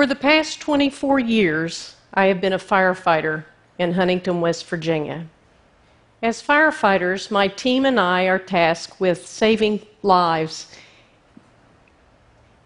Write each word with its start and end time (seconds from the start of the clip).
For 0.00 0.06
the 0.06 0.14
past 0.14 0.60
24 0.60 1.18
years, 1.18 1.94
I 2.14 2.24
have 2.28 2.40
been 2.40 2.54
a 2.54 2.58
firefighter 2.58 3.44
in 3.78 3.92
Huntington, 3.92 4.40
West 4.40 4.64
Virginia. 4.64 5.26
As 6.22 6.42
firefighters, 6.42 7.30
my 7.30 7.48
team 7.48 7.84
and 7.84 8.00
I 8.00 8.22
are 8.22 8.38
tasked 8.38 8.98
with 8.98 9.26
saving 9.26 9.84
lives 10.02 10.74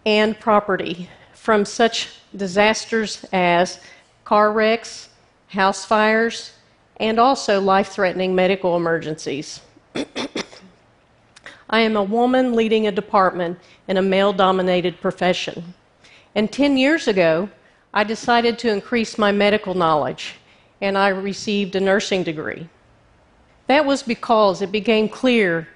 and 0.05 0.39
property 0.39 1.09
from 1.33 1.65
such 1.65 2.07
disasters 2.33 3.25
as 3.33 3.81
car 4.23 4.53
wrecks, 4.53 5.09
house 5.47 5.83
fires, 5.83 6.53
and 7.01 7.19
also 7.19 7.59
life 7.59 7.89
threatening 7.89 8.33
medical 8.33 8.77
emergencies. 8.77 9.59
I 11.69 11.81
am 11.81 11.97
a 11.97 12.03
woman 12.03 12.53
leading 12.53 12.87
a 12.87 12.93
department 12.93 13.59
in 13.89 13.97
a 13.97 14.01
male 14.01 14.31
dominated 14.31 15.01
profession. 15.01 15.73
And 16.35 16.51
10 16.51 16.77
years 16.77 17.07
ago, 17.07 17.49
I 17.93 18.03
decided 18.03 18.59
to 18.59 18.71
increase 18.71 19.17
my 19.17 19.31
medical 19.31 19.73
knowledge, 19.73 20.35
and 20.81 20.97
I 20.97 21.07
received 21.07 21.75
a 21.75 21.79
nursing 21.79 22.23
degree. 22.23 22.67
That 23.67 23.85
was 23.85 24.03
because 24.03 24.61
it 24.61 24.71
became 24.71 25.07
clear 25.07 25.69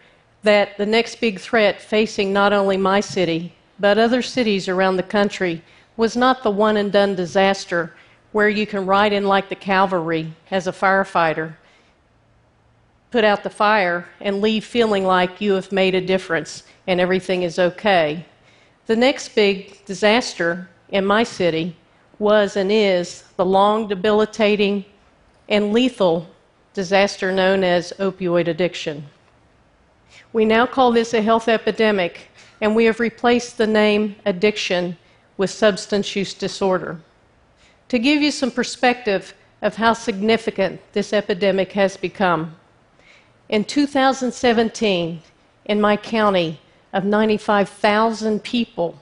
that 0.43 0.77
the 0.77 0.85
next 0.85 1.21
big 1.21 1.39
threat 1.39 1.81
facing 1.81 2.33
not 2.33 2.53
only 2.53 2.77
my 2.77 2.99
city, 2.99 3.53
but 3.79 3.97
other 3.97 4.21
cities 4.21 4.67
around 4.67 4.97
the 4.97 5.03
country 5.03 5.63
was 5.95 6.15
not 6.15 6.43
the 6.43 6.51
one 6.51 6.77
and 6.77 6.91
done 6.91 7.15
disaster 7.15 7.93
where 8.31 8.49
you 8.49 8.67
can 8.67 8.85
ride 8.85 9.13
in 9.13 9.25
like 9.25 9.49
the 9.49 9.55
cavalry 9.55 10.33
as 10.51 10.67
a 10.67 10.71
firefighter, 10.71 11.55
put 13.11 13.23
out 13.23 13.43
the 13.43 13.49
fire, 13.49 14.07
and 14.21 14.41
leave 14.41 14.63
feeling 14.63 15.03
like 15.03 15.41
you 15.41 15.53
have 15.53 15.71
made 15.71 15.95
a 15.95 16.01
difference 16.01 16.63
and 16.85 16.99
everything 16.99 17.43
is 17.43 17.57
okay. 17.57 18.25
The 18.89 18.95
next 18.95 19.35
big 19.35 19.85
disaster 19.85 20.67
in 20.89 21.05
my 21.05 21.21
city 21.21 21.75
was 22.17 22.57
and 22.57 22.71
is 22.71 23.23
the 23.37 23.45
long, 23.45 23.87
debilitating, 23.87 24.83
and 25.47 25.71
lethal 25.71 26.27
disaster 26.73 27.31
known 27.31 27.63
as 27.63 27.93
opioid 27.99 28.47
addiction. 28.47 29.05
We 30.33 30.43
now 30.43 30.65
call 30.65 30.91
this 30.91 31.13
a 31.13 31.21
health 31.21 31.47
epidemic, 31.47 32.31
and 32.61 32.75
we 32.75 32.85
have 32.85 32.99
replaced 32.99 33.59
the 33.59 33.67
name 33.67 34.15
addiction 34.25 34.97
with 35.37 35.51
substance 35.51 36.15
use 36.15 36.33
disorder. 36.33 36.99
To 37.89 37.99
give 37.99 38.23
you 38.23 38.31
some 38.31 38.49
perspective 38.49 39.35
of 39.61 39.75
how 39.75 39.93
significant 39.93 40.81
this 40.93 41.13
epidemic 41.13 41.73
has 41.73 41.95
become, 41.95 42.55
in 43.49 43.65
2017, 43.65 45.21
in 45.65 45.79
my 45.79 45.95
county 45.95 46.59
of 46.93 47.05
95,000 47.05 48.43
people, 48.43 48.99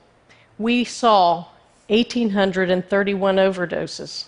we 0.58 0.84
saw 0.84 1.46
1,831 1.88 3.36
overdoses, 3.38 4.26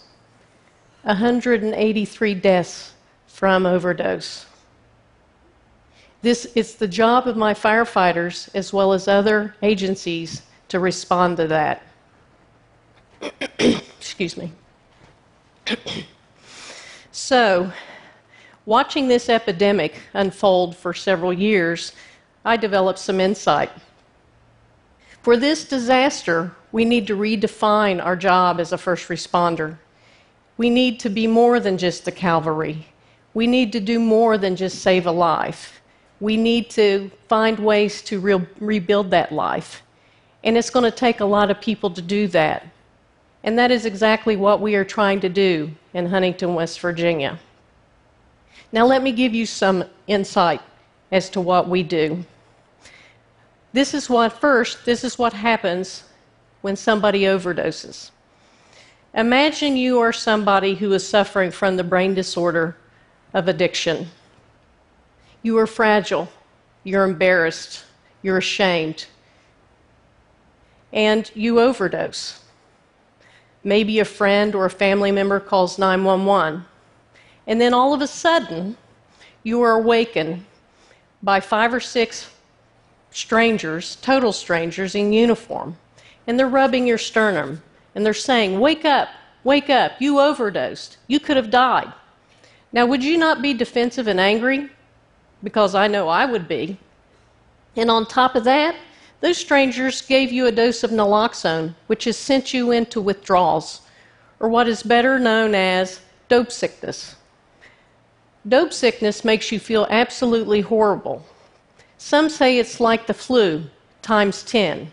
183 1.03 2.33
deaths 2.35 2.93
from 3.27 3.65
overdose. 3.65 4.45
This 6.21 6.45
is 6.55 6.75
the 6.75 6.87
job 6.87 7.27
of 7.27 7.37
my 7.37 7.53
firefighters 7.53 8.49
as 8.53 8.73
well 8.73 8.91
as 8.93 9.07
other 9.07 9.55
agencies 9.61 10.41
to 10.67 10.79
respond 10.79 11.37
to 11.37 11.47
that. 11.47 11.81
Excuse 13.59 14.37
me. 14.37 14.51
so, 17.11 17.71
watching 18.65 19.07
this 19.07 19.29
epidemic 19.29 19.95
unfold 20.13 20.75
for 20.75 20.93
several 20.93 21.33
years, 21.33 21.93
I 22.49 22.57
developed 22.57 22.97
some 22.97 23.19
insight. 23.19 23.69
For 25.21 25.37
this 25.37 25.65
disaster, 25.65 26.51
we 26.71 26.83
need 26.83 27.05
to 27.05 27.15
redefine 27.15 28.03
our 28.03 28.15
job 28.15 28.59
as 28.59 28.71
a 28.71 28.77
first 28.79 29.07
responder. 29.07 29.77
We 30.57 30.71
need 30.71 30.99
to 31.01 31.09
be 31.09 31.27
more 31.27 31.59
than 31.59 31.77
just 31.77 32.05
the 32.05 32.11
cavalry. 32.11 32.87
We 33.35 33.45
need 33.45 33.71
to 33.73 33.79
do 33.79 33.99
more 33.99 34.35
than 34.39 34.55
just 34.55 34.79
save 34.79 35.05
a 35.05 35.11
life. 35.11 35.79
We 36.19 36.37
need 36.37 36.71
to 36.71 37.11
find 37.27 37.59
ways 37.59 38.01
to 38.09 38.19
re- 38.19 38.47
rebuild 38.59 39.11
that 39.11 39.31
life. 39.31 39.83
And 40.43 40.57
it's 40.57 40.71
going 40.71 40.89
to 40.91 40.97
take 41.05 41.19
a 41.19 41.25
lot 41.25 41.51
of 41.51 41.61
people 41.61 41.91
to 41.91 42.01
do 42.01 42.27
that. 42.29 42.65
And 43.43 43.59
that 43.59 43.69
is 43.69 43.85
exactly 43.85 44.35
what 44.35 44.59
we 44.59 44.73
are 44.73 44.83
trying 44.83 45.19
to 45.19 45.29
do 45.29 45.69
in 45.93 46.07
Huntington, 46.07 46.55
West 46.55 46.79
Virginia. 46.79 47.37
Now, 48.71 48.87
let 48.87 49.03
me 49.03 49.11
give 49.11 49.35
you 49.35 49.45
some 49.45 49.83
insight 50.07 50.61
as 51.11 51.29
to 51.29 51.41
what 51.41 51.69
we 51.69 51.83
do. 51.83 52.25
This 53.71 53.93
is 53.93 54.09
what, 54.09 54.33
first, 54.33 54.85
this 54.85 55.03
is 55.03 55.17
what 55.17 55.33
happens 55.33 56.03
when 56.61 56.75
somebody 56.75 57.21
overdoses. 57.21 58.11
Imagine 59.13 59.77
you 59.77 59.99
are 59.99 60.13
somebody 60.13 60.75
who 60.75 60.91
is 60.93 61.07
suffering 61.07 61.51
from 61.51 61.77
the 61.77 61.83
brain 61.83 62.13
disorder 62.13 62.75
of 63.33 63.47
addiction. 63.47 64.07
You 65.41 65.57
are 65.57 65.67
fragile, 65.67 66.29
you're 66.83 67.03
embarrassed, 67.03 67.85
you're 68.21 68.37
ashamed, 68.37 69.05
and 70.91 71.29
you 71.33 71.59
overdose. 71.59 72.43
Maybe 73.63 73.99
a 73.99 74.05
friend 74.05 74.55
or 74.55 74.65
a 74.65 74.69
family 74.69 75.11
member 75.11 75.39
calls 75.39 75.77
911. 75.77 76.65
And 77.47 77.59
then 77.59 77.73
all 77.73 77.93
of 77.93 78.01
a 78.01 78.07
sudden, 78.07 78.77
you 79.43 79.61
are 79.61 79.73
awakened 79.73 80.45
by 81.21 81.39
five 81.39 81.73
or 81.73 81.79
six 81.79 82.29
strangers, 83.11 83.97
total 83.97 84.31
strangers 84.31 84.95
in 84.95 85.13
uniform. 85.13 85.77
And 86.27 86.37
they're 86.37 86.47
rubbing 86.47 86.87
your 86.87 86.97
sternum. 86.97 87.61
And 87.95 88.05
they're 88.05 88.13
saying, 88.13 88.59
Wake 88.59 88.85
up, 88.85 89.09
wake 89.43 89.69
up, 89.69 89.93
you 89.99 90.19
overdosed. 90.19 90.97
You 91.07 91.19
could 91.19 91.37
have 91.37 91.49
died. 91.49 91.91
Now, 92.71 92.85
would 92.85 93.03
you 93.03 93.17
not 93.17 93.41
be 93.41 93.53
defensive 93.53 94.07
and 94.07 94.19
angry? 94.19 94.69
Because 95.43 95.73
I 95.73 95.87
know 95.87 96.07
I 96.07 96.25
would 96.25 96.47
be. 96.47 96.77
And 97.75 97.89
on 97.89 98.05
top 98.05 98.35
of 98.35 98.43
that, 98.43 98.75
those 99.21 99.37
strangers 99.37 100.01
gave 100.01 100.31
you 100.31 100.45
a 100.45 100.51
dose 100.51 100.83
of 100.83 100.91
naloxone, 100.91 101.75
which 101.87 102.05
has 102.05 102.17
sent 102.17 102.53
you 102.53 102.71
into 102.71 103.01
withdrawals, 103.01 103.81
or 104.39 104.49
what 104.49 104.67
is 104.67 104.83
better 104.83 105.19
known 105.19 105.55
as 105.55 105.99
dope 106.29 106.51
sickness. 106.51 107.15
Dope 108.47 108.71
sickness 108.71 109.25
makes 109.25 109.51
you 109.51 109.59
feel 109.59 109.85
absolutely 109.89 110.61
horrible. 110.61 111.25
Some 112.01 112.29
say 112.29 112.57
it's 112.57 112.79
like 112.79 113.07
the 113.07 113.13
flu 113.13 113.65
times 114.01 114.41
10 114.43 114.91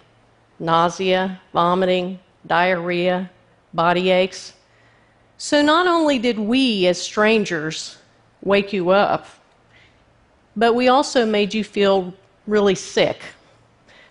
nausea, 0.59 1.41
vomiting, 1.53 2.19
diarrhea, 2.47 3.31
body 3.72 4.11
aches. 4.11 4.55
So, 5.39 5.62
not 5.62 5.87
only 5.87 6.19
did 6.19 6.39
we 6.39 6.87
as 6.89 7.00
strangers 7.00 7.97
wake 8.43 8.72
you 8.72 8.91
up, 8.91 9.27
but 10.56 10.75
we 10.75 10.89
also 10.89 11.25
made 11.25 11.55
you 11.55 11.62
feel 11.62 12.12
really 12.49 12.75
sick. 12.75 13.22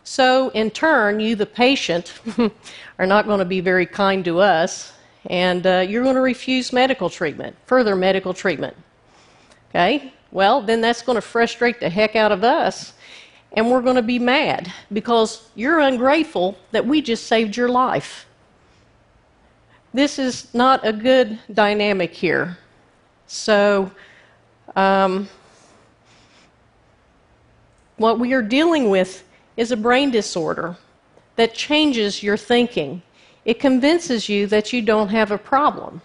So, 0.05 0.49
in 0.49 0.71
turn, 0.71 1.19
you, 1.19 1.35
the 1.35 1.45
patient, 1.45 2.13
are 2.99 3.07
not 3.07 3.25
going 3.25 3.39
to 3.39 3.45
be 3.45 3.59
very 3.59 3.85
kind 3.85 4.23
to 4.23 4.39
us, 4.39 4.93
and 5.25 5.67
uh, 5.67 5.85
you're 5.87 6.03
going 6.03 6.15
to 6.15 6.21
refuse 6.21 6.71
medical 6.71 7.09
treatment, 7.09 7.57
further 7.65 7.95
medical 7.95 8.33
treatment. 8.33 8.77
Okay? 9.69 10.13
Well, 10.31 10.61
then 10.61 10.81
that's 10.81 11.01
going 11.01 11.15
to 11.15 11.21
frustrate 11.21 11.79
the 11.79 11.89
heck 11.89 12.15
out 12.15 12.31
of 12.31 12.43
us, 12.43 12.93
and 13.53 13.71
we're 13.71 13.81
going 13.81 13.95
to 13.95 14.01
be 14.01 14.19
mad 14.19 14.71
because 14.91 15.47
you're 15.55 15.79
ungrateful 15.79 16.57
that 16.71 16.85
we 16.85 17.01
just 17.01 17.27
saved 17.27 17.55
your 17.55 17.69
life. 17.69 18.25
This 19.93 20.19
is 20.19 20.53
not 20.53 20.85
a 20.85 20.91
good 20.91 21.39
dynamic 21.53 22.13
here. 22.13 22.57
So, 23.27 23.91
um, 24.75 25.29
what 27.95 28.19
we 28.19 28.33
are 28.33 28.41
dealing 28.41 28.89
with 28.89 29.23
is 29.55 29.71
a 29.71 29.77
brain 29.77 30.11
disorder 30.11 30.75
that 31.37 31.53
changes 31.53 32.21
your 32.21 32.35
thinking. 32.35 33.01
It 33.45 33.59
convinces 33.59 34.27
you 34.27 34.47
that 34.47 34.73
you 34.73 34.81
don't 34.81 35.09
have 35.09 35.31
a 35.31 35.37
problem. 35.37 36.01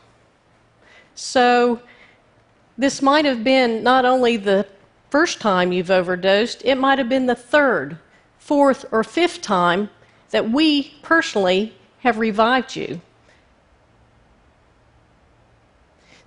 So, 1.15 1.81
this 2.81 3.03
might 3.03 3.27
have 3.27 3.45
been 3.45 3.83
not 3.83 4.05
only 4.07 4.37
the 4.39 4.67
first 5.11 5.39
time 5.39 5.71
you've 5.71 5.91
overdosed, 5.91 6.63
it 6.65 6.77
might 6.77 6.99
have 6.99 7.11
been 7.11 7.27
the 7.27 7.35
third, 7.35 7.99
fourth, 8.39 8.87
or 8.91 9.05
fifth 9.05 9.43
time 9.43 9.91
that 10.31 10.51
we 10.51 10.95
personally 11.03 11.75
have 11.99 12.19
revived 12.19 12.75
you. 12.75 13.01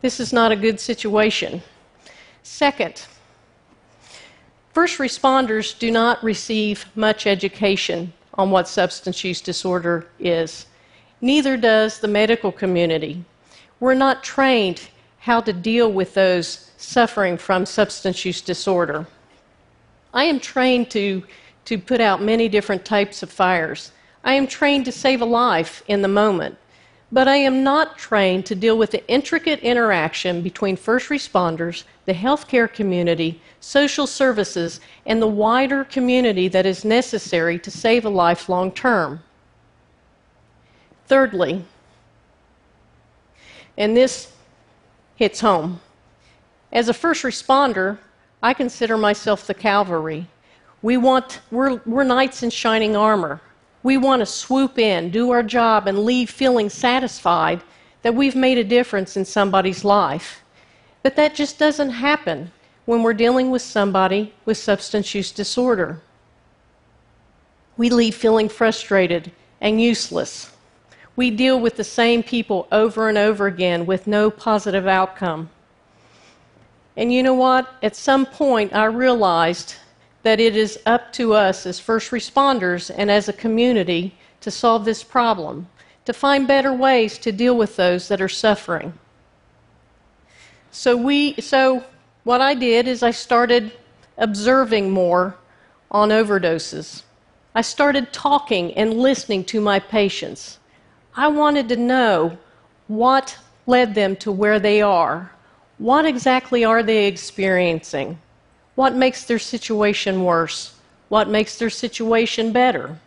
This 0.02 0.20
is 0.20 0.32
not 0.32 0.52
a 0.52 0.56
good 0.56 0.80
situation. 0.80 1.64
Second, 2.44 3.08
First 4.74 4.98
responders 4.98 5.78
do 5.78 5.92
not 5.92 6.24
receive 6.24 6.88
much 6.96 7.28
education 7.28 8.12
on 8.34 8.50
what 8.50 8.68
substance 8.68 9.24
use 9.24 9.40
disorder 9.40 10.08
is. 10.20 10.66
Neither 11.22 11.58
does 11.58 12.00
the 12.00 12.08
medical 12.08 12.52
community. 12.52 13.24
We're 13.80 13.94
not 13.94 14.24
trained 14.24 14.90
how 15.24 15.40
to 15.40 15.54
deal 15.54 15.90
with 15.90 16.14
those 16.14 16.70
suffering 16.78 17.38
from 17.38 17.66
substance 17.66 18.26
use 18.26 18.42
disorder. 18.42 19.08
I 20.14 20.26
am 20.26 20.40
trained 20.40 20.92
to, 20.92 21.24
to 21.64 21.78
put 21.78 22.02
out 22.02 22.22
many 22.22 22.50
different 22.50 22.84
types 22.84 23.24
of 23.24 23.32
fires. 23.32 23.94
I 24.26 24.34
am 24.34 24.48
trained 24.48 24.84
to 24.86 24.92
save 24.92 25.22
a 25.22 25.26
life 25.26 25.82
in 25.88 26.02
the 26.02 26.10
moment. 26.10 26.58
but 27.14 27.28
I 27.28 27.36
am 27.36 27.64
not 27.64 27.96
trained 27.96 28.48
to 28.48 28.56
deal 28.56 28.76
with 28.76 28.90
the 28.90 29.08
intricate 29.08 29.60
interaction 29.60 30.42
between 30.42 30.76
first 30.76 31.10
responders, 31.10 31.84
the 32.06 32.14
healthcare 32.14 32.74
community, 32.74 33.40
social 33.60 34.08
services, 34.08 34.80
and 35.06 35.22
the 35.22 35.28
wider 35.28 35.84
community 35.84 36.48
that 36.48 36.66
is 36.66 36.84
necessary 36.84 37.60
to 37.60 37.70
save 37.70 38.04
a 38.04 38.10
life 38.10 38.50
long 38.50 38.72
term. 38.72 39.22
Thirdly, 41.06 41.64
and 43.78 43.96
this 43.96 44.33
hits 45.16 45.42
home, 45.42 45.80
as 46.72 46.90
a 46.90 46.94
first 46.94 47.24
responder, 47.24 48.00
I 48.42 48.54
consider 48.54 48.98
myself 48.98 49.46
the 49.46 49.54
cavalry. 49.54 50.28
We 50.82 50.98
want, 50.98 51.40
we're, 51.52 51.82
we're 51.86 52.04
knights 52.04 52.44
in 52.44 52.50
shining 52.50 52.96
armor. 52.96 53.40
We 53.84 53.98
want 53.98 54.22
to 54.22 54.26
swoop 54.26 54.80
in, 54.80 55.12
do 55.12 55.32
our 55.32 55.44
job, 55.44 55.88
and 55.88 56.00
leave 56.00 56.30
feeling 56.30 56.70
satisfied 56.70 57.62
that 58.02 58.16
we've 58.16 58.36
made 58.36 58.58
a 58.58 58.64
difference 58.64 59.16
in 59.16 59.24
somebody's 59.24 59.86
life. 59.86 60.42
But 61.04 61.16
that 61.16 61.36
just 61.36 61.60
doesn't 61.60 61.92
happen 61.92 62.52
when 62.86 63.04
we're 63.04 63.14
dealing 63.14 63.52
with 63.52 63.62
somebody 63.62 64.34
with 64.46 64.58
substance 64.58 65.14
use 65.14 65.32
disorder. 65.32 66.02
We 67.78 67.90
leave 67.90 68.16
feeling 68.16 68.50
frustrated 68.50 69.32
and 69.62 69.82
useless. 69.82 70.52
We 71.16 71.30
deal 71.30 71.60
with 71.60 71.76
the 71.76 71.84
same 71.84 72.24
people 72.24 72.68
over 72.72 73.08
and 73.08 73.18
over 73.18 73.46
again 73.48 73.86
with 73.86 74.08
no 74.08 74.32
positive 74.32 74.88
outcome. 74.88 75.50
And 76.98 77.14
you 77.14 77.24
know 77.24 77.34
what? 77.34 77.74
At 77.82 77.96
some 77.96 78.26
point, 78.26 78.74
I 78.74 78.86
realized 78.86 79.76
that 80.24 80.40
it 80.40 80.56
is 80.56 80.80
up 80.86 81.12
to 81.14 81.34
us 81.34 81.66
as 81.66 81.80
first 81.80 82.12
responders 82.12 82.92
and 82.96 83.12
as 83.12 83.28
a 83.28 83.34
community 83.34 84.16
to 84.42 84.50
solve 84.50 84.86
this 84.86 85.04
problem, 85.04 85.68
to 86.06 86.14
find 86.14 86.48
better 86.48 86.74
ways 86.74 87.18
to 87.20 87.32
deal 87.32 87.58
with 87.58 87.76
those 87.76 88.08
that 88.08 88.22
are 88.22 88.30
suffering. 88.30 88.94
So 90.72 90.98
we 90.98 91.36
so 91.36 91.84
what 92.24 92.42
I 92.42 92.54
did 92.56 92.88
is 92.88 93.04
I 93.04 93.12
started 93.12 93.74
observing 94.18 94.92
more 94.92 95.36
on 95.92 96.10
overdoses. 96.10 97.04
I 97.54 97.62
started 97.62 98.12
talking 98.12 98.74
and 98.74 98.96
listening 98.96 99.44
to 99.46 99.62
my 99.62 99.80
patients. 99.80 100.58
I 101.16 101.28
wanted 101.28 101.70
to 101.70 101.76
know 101.76 102.38
what 102.88 103.38
led 103.68 103.94
them 103.94 104.16
to 104.18 104.32
where 104.32 104.60
they 104.60 104.82
are. 104.82 105.32
What 105.78 106.06
exactly 106.06 106.66
are 106.66 106.82
they 106.82 107.06
experiencing? 107.06 108.18
What 108.76 108.96
makes 108.96 109.26
their 109.26 109.40
situation 109.40 110.24
worse? 110.24 110.76
What 111.10 111.30
makes 111.30 111.58
their 111.58 111.70
situation 111.70 112.52
better? 112.52 112.98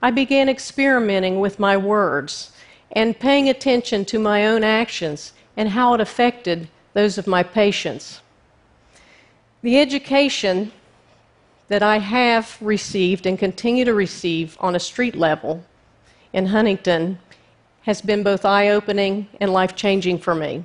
I 0.00 0.10
began 0.10 0.48
experimenting 0.48 1.40
with 1.40 1.58
my 1.58 1.76
words 1.76 2.52
and 2.92 3.18
paying 3.18 3.48
attention 3.48 4.04
to 4.06 4.18
my 4.18 4.46
own 4.46 4.64
actions 4.64 5.32
and 5.56 5.70
how 5.70 5.92
it 5.94 6.00
affected 6.00 6.68
those 6.94 7.18
of 7.18 7.26
my 7.26 7.42
patients. 7.42 8.20
The 9.60 9.78
education 9.78 10.72
that 11.68 11.82
I 11.82 11.98
have 11.98 12.56
received 12.60 13.26
and 13.26 13.38
continue 13.38 13.84
to 13.84 13.92
receive 13.92 14.56
on 14.60 14.74
a 14.74 14.80
street 14.80 15.16
level 15.16 15.64
in 16.32 16.46
Huntington 16.46 17.18
has 17.82 18.02
been 18.02 18.22
both 18.22 18.44
eye 18.44 18.68
opening 18.68 19.28
and 19.40 19.52
life 19.52 19.76
changing 19.76 20.18
for 20.18 20.34
me. 20.34 20.64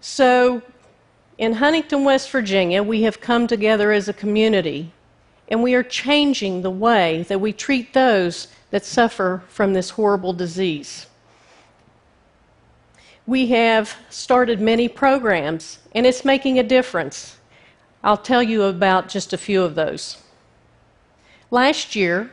So, 0.00 0.62
in 1.38 1.54
Huntington, 1.54 2.04
West 2.04 2.30
Virginia, 2.30 2.82
we 2.82 3.02
have 3.02 3.20
come 3.20 3.46
together 3.46 3.92
as 3.92 4.08
a 4.08 4.12
community, 4.12 4.92
and 5.48 5.62
we 5.62 5.74
are 5.74 5.82
changing 5.82 6.62
the 6.62 6.70
way 6.70 7.24
that 7.28 7.40
we 7.40 7.52
treat 7.52 7.94
those 7.94 8.48
that 8.70 8.84
suffer 8.84 9.42
from 9.48 9.72
this 9.72 9.90
horrible 9.90 10.32
disease. 10.32 11.06
We 13.26 13.48
have 13.48 13.96
started 14.08 14.60
many 14.60 14.88
programs, 14.88 15.80
and 15.94 16.06
it's 16.06 16.24
making 16.24 16.58
a 16.58 16.62
difference. 16.62 17.36
I'll 18.02 18.16
tell 18.16 18.42
you 18.42 18.62
about 18.62 19.08
just 19.08 19.32
a 19.32 19.38
few 19.38 19.62
of 19.62 19.74
those. 19.74 20.22
Last 21.50 21.96
year, 21.96 22.30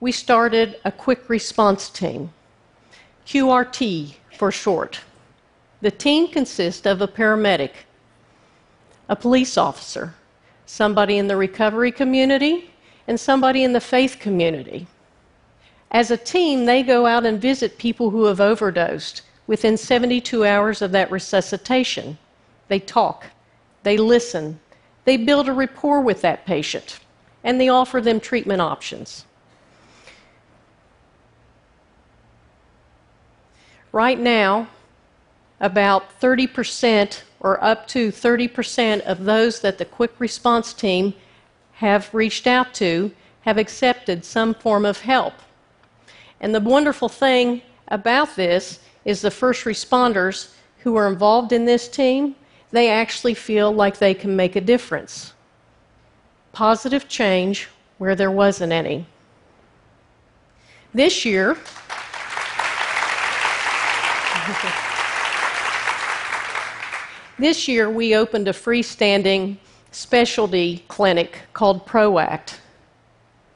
we 0.00 0.12
started 0.12 0.78
a 0.84 0.92
quick 0.92 1.28
response 1.28 1.88
team, 1.88 2.32
QRT 3.26 4.14
for 4.36 4.52
short. 4.52 5.00
The 5.80 5.90
team 5.90 6.28
consists 6.28 6.86
of 6.86 7.00
a 7.00 7.08
paramedic, 7.08 7.72
a 9.08 9.16
police 9.16 9.56
officer, 9.56 10.14
somebody 10.66 11.16
in 11.16 11.28
the 11.28 11.36
recovery 11.36 11.92
community, 11.92 12.70
and 13.08 13.18
somebody 13.18 13.62
in 13.62 13.72
the 13.72 13.80
faith 13.80 14.18
community. 14.18 14.86
As 15.90 16.10
a 16.10 16.16
team, 16.16 16.64
they 16.64 16.82
go 16.82 17.06
out 17.06 17.24
and 17.24 17.40
visit 17.40 17.78
people 17.78 18.10
who 18.10 18.24
have 18.24 18.40
overdosed 18.40 19.22
within 19.46 19.76
72 19.76 20.44
hours 20.44 20.82
of 20.82 20.92
that 20.92 21.10
resuscitation. 21.10 22.18
They 22.68 22.80
talk, 22.80 23.26
they 23.84 23.96
listen, 23.96 24.58
they 25.04 25.16
build 25.16 25.48
a 25.48 25.52
rapport 25.52 26.00
with 26.00 26.20
that 26.22 26.44
patient, 26.44 26.98
and 27.44 27.60
they 27.60 27.68
offer 27.68 28.00
them 28.00 28.18
treatment 28.18 28.60
options. 28.60 29.25
Right 33.92 34.18
now, 34.18 34.68
about 35.60 36.20
30% 36.20 37.22
or 37.40 37.62
up 37.62 37.86
to 37.88 38.10
30% 38.10 39.00
of 39.02 39.24
those 39.24 39.60
that 39.60 39.78
the 39.78 39.84
quick 39.84 40.12
response 40.18 40.72
team 40.72 41.14
have 41.72 42.12
reached 42.12 42.46
out 42.46 42.74
to 42.74 43.12
have 43.42 43.58
accepted 43.58 44.24
some 44.24 44.54
form 44.54 44.84
of 44.84 45.00
help. 45.00 45.34
And 46.40 46.54
the 46.54 46.60
wonderful 46.60 47.08
thing 47.08 47.62
about 47.88 48.36
this 48.36 48.80
is 49.04 49.20
the 49.20 49.30
first 49.30 49.64
responders 49.64 50.52
who 50.80 50.96
are 50.96 51.08
involved 51.08 51.52
in 51.52 51.64
this 51.64 51.88
team, 51.88 52.34
they 52.72 52.90
actually 52.90 53.34
feel 53.34 53.72
like 53.72 53.98
they 53.98 54.14
can 54.14 54.34
make 54.34 54.56
a 54.56 54.60
difference. 54.60 55.32
Positive 56.52 57.08
change 57.08 57.68
where 57.98 58.14
there 58.14 58.30
wasn't 58.30 58.72
any. 58.72 59.06
This 60.92 61.24
year, 61.24 61.56
This 67.38 67.68
year, 67.68 67.90
we 67.90 68.16
opened 68.16 68.48
a 68.48 68.52
freestanding 68.52 69.58
specialty 69.90 70.84
clinic 70.88 71.40
called 71.52 71.84
PROACT 71.84 72.60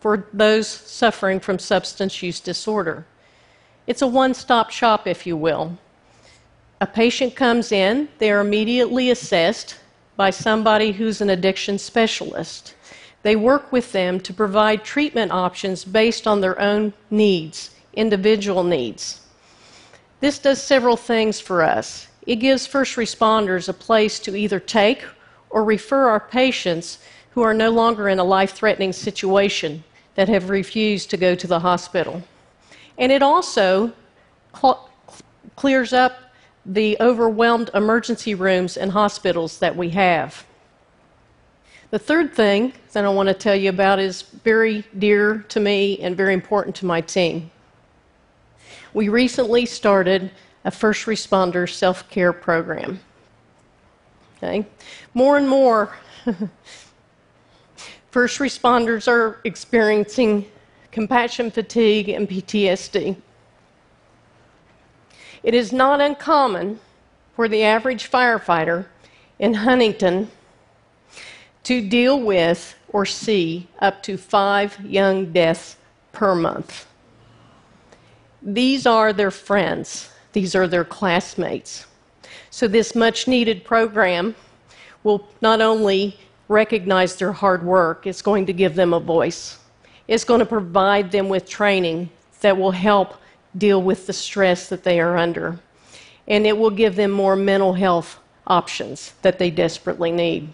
for 0.01 0.27
those 0.35 0.69
suffering 0.69 1.41
from 1.41 1.59
substance 1.59 2.23
use 2.23 2.41
disorder. 2.41 3.07
It's 3.87 4.03
a 4.03 4.07
one 4.07 4.35
stop 4.35 4.71
shop, 4.71 5.07
if 5.07 5.27
you 5.27 5.35
will. 5.35 5.79
A 6.83 6.87
patient 6.87 7.35
comes 7.35 7.73
in, 7.73 8.09
they 8.19 8.31
are 8.31 8.41
immediately 8.41 9.11
assessed 9.11 9.77
by 10.15 10.29
somebody 10.29 10.93
who's 10.93 11.23
an 11.23 11.31
addiction 11.31 11.79
specialist. 11.79 12.75
They 13.23 13.37
work 13.37 13.73
with 13.73 13.93
them 13.93 14.21
to 14.21 14.35
provide 14.35 14.85
treatment 14.85 15.33
options 15.33 15.87
based 15.87 16.27
on 16.27 16.43
their 16.43 16.59
own 16.61 16.93
needs, 17.11 17.71
individual 17.95 18.63
needs. 18.63 19.23
This 20.21 20.39
does 20.39 20.63
several 20.63 20.99
things 20.99 21.41
for 21.41 21.63
us. 21.63 22.09
It 22.27 22.37
gives 22.37 22.67
first 22.67 22.97
responders 22.97 23.69
a 23.69 23.73
place 23.73 24.19
to 24.21 24.37
either 24.37 24.61
take 24.61 25.05
or 25.49 25.65
refer 25.65 26.09
our 26.09 26.21
patients 26.21 26.99
who 27.31 27.43
are 27.43 27.55
no 27.55 27.71
longer 27.71 28.09
in 28.09 28.19
a 28.19 28.25
life 28.25 28.53
threatening 28.53 28.93
situation 28.93 29.85
that 30.15 30.29
have 30.29 30.51
refused 30.51 31.11
to 31.11 31.17
go 31.17 31.35
to 31.35 31.47
the 31.47 31.61
hospital. 31.61 32.23
And 32.99 33.11
it 33.11 33.23
also 33.23 33.93
cl- 34.55 34.91
clears 35.57 35.93
up 35.93 36.19
the 36.67 36.97
overwhelmed 37.01 37.71
emergency 37.75 38.35
rooms 38.35 38.77
and 38.77 38.93
hospitals 38.93 39.59
that 39.59 39.77
we 39.77 39.91
have. 39.91 40.45
The 41.91 41.99
third 41.99 42.35
thing 42.35 42.75
that 42.93 43.05
I 43.05 43.09
want 43.09 43.29
to 43.29 43.35
tell 43.35 43.57
you 43.57 43.71
about 43.71 43.99
is 43.99 44.23
very 44.23 44.85
dear 44.99 45.45
to 45.49 45.59
me 45.59 45.99
and 46.01 46.17
very 46.17 46.35
important 46.35 46.77
to 46.77 46.87
my 46.87 47.01
team. 47.01 47.51
We 48.93 49.09
recently 49.09 49.67
started 49.67 50.31
a 50.65 50.71
first 50.71 51.07
responder 51.07 51.69
self 51.69 52.09
care 52.11 52.33
program. 52.33 53.01
Okay? 54.37 54.67
More 55.15 55.37
and 55.37 55.49
more, 55.49 55.97
first 58.11 58.39
responders 58.39 59.09
are 59.09 59.41
experiencing 59.45 60.47
compassion 60.91 61.51
fatigue 61.51 62.09
and 62.09 62.29
PTSD. 62.29 63.17
It 65.43 65.55
is 65.55 65.73
not 65.73 66.01
uncommon 66.01 66.81
for 67.35 67.49
the 67.49 67.63
average 67.63 68.11
firefighter 68.11 68.87
in 69.39 69.55
Huntington 69.55 70.31
to 71.63 71.89
deal 71.89 72.21
with 72.21 72.75
or 72.89 73.07
see 73.07 73.69
up 73.79 74.03
to 74.03 74.17
five 74.17 74.79
young 74.85 75.33
deaths 75.33 75.77
per 76.13 76.35
month. 76.35 76.87
These 78.43 78.87
are 78.87 79.13
their 79.13 79.31
friends 79.31 80.11
these 80.33 80.55
are 80.55 80.67
their 80.67 80.85
classmates. 80.85 81.87
So, 82.51 82.69
this 82.69 82.95
much 82.95 83.29
needed 83.29 83.65
program 83.65 84.35
will 85.03 85.29
not 85.41 85.61
only 85.61 86.19
recognize 86.49 87.17
their 87.17 87.33
hard 87.33 87.63
work, 87.63 88.07
it's 88.07 88.23
going 88.23 88.47
to 88.47 88.53
give 88.53 88.75
them 88.75 88.93
a 88.93 89.01
voice. 89.01 89.59
It's 90.09 90.25
going 90.25 90.41
to 90.41 90.47
provide 90.47 91.13
them 91.13 91.29
with 91.29 91.49
training 91.49 92.11
that 92.41 92.57
will 92.57 92.73
help 92.73 93.21
deal 93.57 93.83
with 93.83 94.07
the 94.07 94.13
stress 94.13 94.69
that 94.69 94.83
they 94.83 95.01
are 95.01 95.17
under. 95.17 95.59
And 96.27 96.47
it 96.47 96.57
will 96.57 96.71
give 96.71 96.97
them 96.97 97.13
more 97.13 97.37
mental 97.37 97.73
health 97.73 98.19
options 98.47 99.13
that 99.23 99.39
they 99.39 99.51
desperately 99.51 100.11
need. 100.11 100.49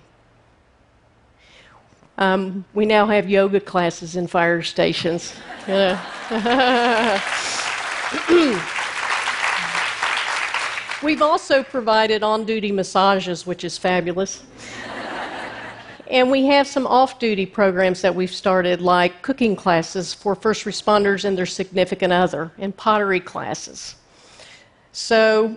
Um, 2.18 2.64
we 2.74 2.86
now 2.86 3.06
have 3.06 3.28
yoga 3.28 3.60
classes 3.60 4.16
in 4.16 4.26
fire 4.26 4.62
stations. 4.62 5.34
We've 11.06 11.22
also 11.22 11.62
provided 11.62 12.24
on 12.24 12.44
duty 12.46 12.72
massages, 12.72 13.46
which 13.46 13.62
is 13.62 13.78
fabulous. 13.78 14.42
and 16.10 16.32
we 16.32 16.46
have 16.46 16.66
some 16.66 16.84
off 16.84 17.20
duty 17.20 17.46
programs 17.46 18.02
that 18.02 18.12
we've 18.12 18.32
started, 18.32 18.80
like 18.80 19.22
cooking 19.22 19.54
classes 19.54 20.12
for 20.12 20.34
first 20.34 20.64
responders 20.64 21.24
and 21.24 21.38
their 21.38 21.46
significant 21.46 22.12
other, 22.12 22.50
and 22.58 22.76
pottery 22.76 23.20
classes. 23.20 23.94
So, 24.90 25.56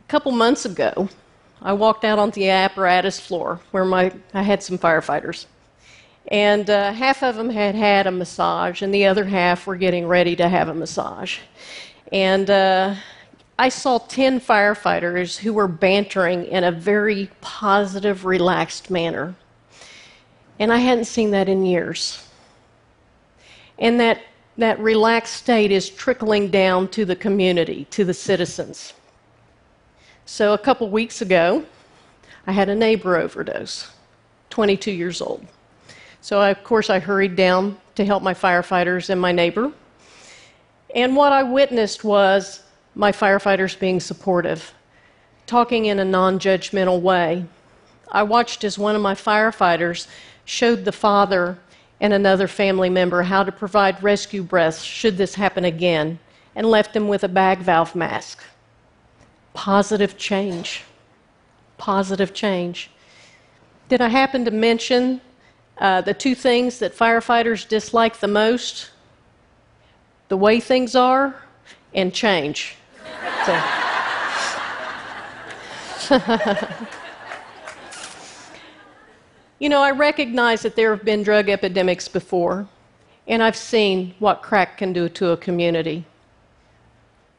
a 0.00 0.08
couple 0.08 0.32
months 0.32 0.66
ago, 0.66 1.08
I 1.62 1.72
walked 1.72 2.04
out 2.04 2.18
on 2.18 2.28
the 2.32 2.50
apparatus 2.50 3.18
floor 3.18 3.58
where 3.70 3.86
my, 3.86 4.12
I 4.34 4.42
had 4.42 4.62
some 4.62 4.76
firefighters. 4.76 5.46
And 6.28 6.68
uh, 6.68 6.92
half 6.92 7.22
of 7.22 7.36
them 7.36 7.48
had 7.48 7.74
had 7.74 8.06
a 8.06 8.10
massage, 8.10 8.82
and 8.82 8.92
the 8.92 9.06
other 9.06 9.24
half 9.24 9.66
were 9.66 9.76
getting 9.76 10.06
ready 10.06 10.36
to 10.36 10.46
have 10.46 10.68
a 10.68 10.74
massage. 10.74 11.38
And 12.12 12.50
uh, 12.50 12.96
I 13.60 13.68
saw 13.68 13.98
10 13.98 14.40
firefighters 14.40 15.36
who 15.36 15.52
were 15.52 15.68
bantering 15.68 16.46
in 16.46 16.64
a 16.64 16.72
very 16.72 17.28
positive, 17.42 18.24
relaxed 18.24 18.90
manner. 18.90 19.34
And 20.58 20.72
I 20.72 20.78
hadn't 20.78 21.04
seen 21.04 21.30
that 21.32 21.46
in 21.46 21.66
years. 21.66 22.26
And 23.78 24.00
that, 24.00 24.22
that 24.56 24.80
relaxed 24.80 25.34
state 25.34 25.72
is 25.72 25.90
trickling 25.90 26.48
down 26.48 26.88
to 26.88 27.04
the 27.04 27.14
community, 27.14 27.86
to 27.90 28.02
the 28.02 28.14
citizens. 28.14 28.94
So 30.24 30.54
a 30.54 30.58
couple 30.58 30.88
weeks 30.88 31.20
ago, 31.20 31.62
I 32.46 32.52
had 32.52 32.70
a 32.70 32.74
neighbor 32.74 33.18
overdose, 33.18 33.90
22 34.48 34.90
years 34.90 35.20
old. 35.20 35.46
So, 36.22 36.40
I, 36.40 36.48
of 36.48 36.64
course, 36.64 36.88
I 36.88 36.98
hurried 36.98 37.36
down 37.36 37.78
to 37.96 38.06
help 38.06 38.22
my 38.22 38.32
firefighters 38.32 39.10
and 39.10 39.20
my 39.20 39.32
neighbor. 39.32 39.70
And 40.94 41.14
what 41.14 41.34
I 41.34 41.42
witnessed 41.42 42.04
was 42.04 42.62
my 42.94 43.12
firefighters 43.12 43.78
being 43.78 44.00
supportive, 44.00 44.74
talking 45.46 45.86
in 45.86 45.98
a 45.98 46.04
non 46.04 46.38
judgmental 46.38 47.00
way. 47.00 47.44
I 48.10 48.22
watched 48.24 48.64
as 48.64 48.78
one 48.78 48.96
of 48.96 49.02
my 49.02 49.14
firefighters 49.14 50.08
showed 50.44 50.84
the 50.84 50.92
father 50.92 51.58
and 52.00 52.12
another 52.12 52.48
family 52.48 52.90
member 52.90 53.22
how 53.22 53.44
to 53.44 53.52
provide 53.52 54.02
rescue 54.02 54.42
breaths 54.42 54.82
should 54.82 55.16
this 55.16 55.34
happen 55.34 55.64
again 55.64 56.18
and 56.56 56.66
left 56.66 56.92
them 56.94 57.08
with 57.08 57.22
a 57.22 57.28
bag 57.28 57.58
valve 57.58 57.94
mask. 57.94 58.42
Positive 59.54 60.16
change. 60.16 60.82
Positive 61.78 62.34
change. 62.34 62.90
Did 63.88 64.00
I 64.00 64.08
happen 64.08 64.44
to 64.44 64.50
mention 64.50 65.20
uh, 65.78 66.00
the 66.00 66.14
two 66.14 66.34
things 66.34 66.78
that 66.78 66.96
firefighters 66.96 67.68
dislike 67.68 68.18
the 68.18 68.28
most? 68.28 68.90
The 70.28 70.36
way 70.36 70.60
things 70.60 70.94
are 70.94 71.34
and 71.94 72.14
change. 72.14 72.76
You 79.60 79.68
know, 79.68 79.82
I 79.82 79.90
recognize 79.90 80.62
that 80.62 80.74
there 80.74 80.90
have 80.94 81.04
been 81.04 81.22
drug 81.22 81.50
epidemics 81.50 82.08
before, 82.08 82.66
and 83.28 83.42
I've 83.42 83.56
seen 83.56 84.14
what 84.18 84.40
crack 84.40 84.78
can 84.78 84.94
do 84.94 85.10
to 85.10 85.32
a 85.32 85.36
community. 85.36 86.06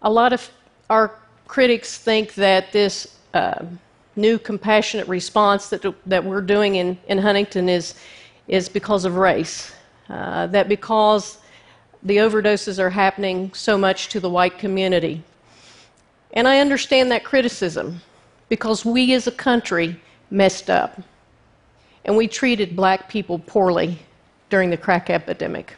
A 0.04 0.10
lot 0.12 0.32
of 0.32 0.48
our 0.88 1.16
critics 1.48 1.98
think 1.98 2.36
that 2.36 2.72
this 2.72 3.18
uh, 3.34 3.66
new 4.16 4.38
compassionate 4.38 5.08
response 5.08 5.70
that, 5.70 5.84
that 6.06 6.24
we're 6.24 6.42
doing 6.42 6.76
in, 6.76 6.96
in 7.08 7.18
Huntington 7.18 7.68
is, 7.70 7.96
is 8.48 8.70
because 8.70 9.04
of 9.04 9.16
race. 9.16 9.74
Uh, 10.08 10.46
that 10.48 10.70
because 10.70 11.40
the 12.04 12.18
overdoses 12.18 12.78
are 12.78 12.92
happening 12.92 13.52
so 13.54 13.80
much 13.80 14.10
to 14.10 14.20
the 14.20 14.30
white 14.30 14.60
community. 14.60 15.24
And 16.34 16.48
I 16.48 16.60
understand 16.60 17.12
that 17.12 17.24
criticism 17.24 18.02
because 18.48 18.86
we 18.86 19.14
as 19.14 19.28
a 19.28 19.32
country 19.32 20.00
messed 20.30 20.70
up. 20.70 21.00
And 22.06 22.18
we 22.18 22.28
treated 22.28 22.76
black 22.76 23.10
people 23.10 23.40
poorly 23.40 24.00
during 24.50 24.70
the 24.70 24.78
crack 24.78 25.10
epidemic. 25.10 25.76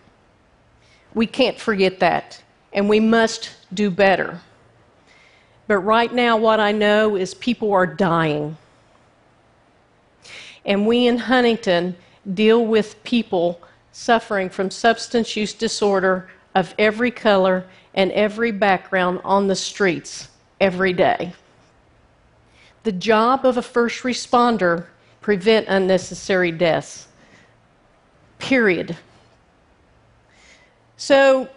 We 1.13 1.27
can't 1.27 1.59
forget 1.59 1.99
that, 1.99 2.41
and 2.71 2.89
we 2.89 2.99
must 2.99 3.51
do 3.73 3.91
better. 3.91 4.39
But 5.67 5.79
right 5.79 6.11
now, 6.13 6.37
what 6.37 6.59
I 6.59 6.71
know 6.71 7.15
is 7.15 7.33
people 7.33 7.71
are 7.73 7.85
dying. 7.85 8.57
And 10.65 10.87
we 10.87 11.07
in 11.07 11.17
Huntington 11.17 11.95
deal 12.33 12.65
with 12.65 13.03
people 13.03 13.61
suffering 13.91 14.49
from 14.49 14.71
substance 14.71 15.35
use 15.35 15.53
disorder 15.53 16.29
of 16.55 16.73
every 16.79 17.11
color 17.11 17.65
and 17.93 18.11
every 18.13 18.51
background 18.51 19.19
on 19.23 19.47
the 19.47 19.55
streets 19.55 20.29
every 20.63 20.93
day. 20.93 21.33
The 22.83 22.93
job 22.93 23.45
of 23.45 23.57
a 23.57 23.61
first 23.61 24.03
responder 24.03 24.85
prevent 25.19 25.67
unnecessary 25.67 26.51
deaths. 26.51 27.07
Period. 28.39 28.95
So 30.95 31.49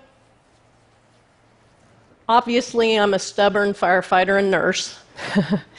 obviously 2.28 2.98
I'm 2.98 3.14
a 3.14 3.20
stubborn 3.20 3.74
firefighter 3.74 4.40
and 4.40 4.50
nurse. 4.50 4.98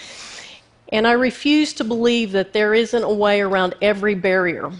and 0.90 1.06
I 1.06 1.12
refuse 1.12 1.74
to 1.74 1.84
believe 1.84 2.32
that 2.32 2.54
there 2.54 2.74
isn't 2.74 3.04
a 3.04 3.14
way 3.14 3.42
around 3.42 3.76
every 3.82 4.16
barrier. 4.16 4.72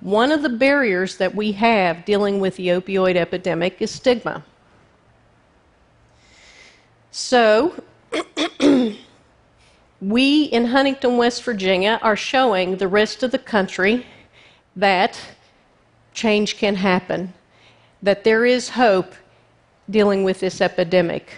One 0.00 0.30
of 0.30 0.42
the 0.42 0.48
barriers 0.48 1.16
that 1.16 1.34
we 1.34 1.50
have 1.52 2.04
dealing 2.04 2.38
with 2.38 2.54
the 2.54 2.68
opioid 2.68 3.16
epidemic 3.16 3.82
is 3.82 3.90
stigma. 3.90 4.44
So, 7.16 7.80
we 10.00 10.42
in 10.46 10.64
Huntington, 10.64 11.16
West 11.16 11.44
Virginia, 11.44 12.00
are 12.02 12.16
showing 12.16 12.76
the 12.76 12.88
rest 12.88 13.22
of 13.22 13.30
the 13.30 13.38
country 13.38 14.04
that 14.74 15.20
change 16.12 16.56
can 16.56 16.74
happen, 16.74 17.32
that 18.02 18.24
there 18.24 18.44
is 18.44 18.70
hope 18.70 19.14
dealing 19.88 20.24
with 20.24 20.40
this 20.40 20.60
epidemic. 20.60 21.30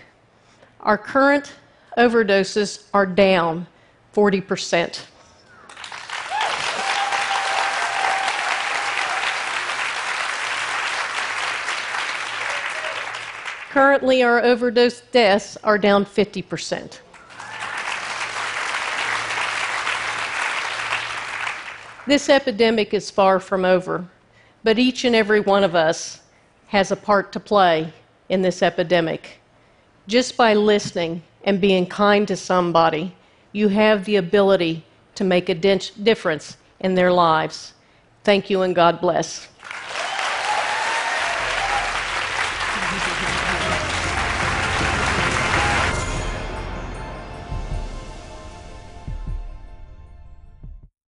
Our 0.81 0.97
current 0.97 1.53
overdoses 1.99 2.85
are 2.95 3.05
down 3.05 3.67
40 4.13 4.41
Currently, 13.77 14.23
our 14.23 14.43
overdose 14.43 15.03
deaths 15.13 15.59
are 15.63 15.77
down 15.77 16.07
50%. 16.07 17.01
This 22.07 22.31
epidemic 22.31 22.95
is 22.95 23.11
far 23.11 23.39
from 23.39 23.67
over, 23.67 24.07
but 24.65 24.79
each 24.79 25.05
and 25.05 25.15
every 25.15 25.41
one 25.41 25.63
of 25.63 25.75
us 25.75 26.23
has 26.69 26.91
a 26.91 26.97
part 26.97 27.33
to 27.33 27.39
play 27.39 27.93
in 28.31 28.41
this 28.41 28.63
epidemic. 28.63 29.41
Just 30.07 30.39
by 30.39 30.55
listening 30.55 31.23
and 31.45 31.61
being 31.61 31.85
kind 31.85 32.27
to 32.29 32.35
somebody, 32.35 33.15
you 33.53 33.69
have 33.69 34.07
the 34.07 34.17
ability 34.17 34.87
to 35.17 35.23
make 35.23 35.51
a 35.51 35.55
difference 35.55 36.57
in 36.81 36.95
their 36.95 37.13
lives. 37.13 37.75
Thank 38.25 38.49
you 38.49 38.63
and 38.63 38.75
God 38.75 39.03
bless. 39.03 39.49